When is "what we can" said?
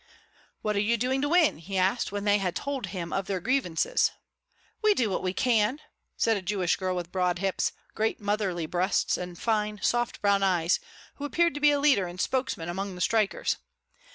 5.11-5.79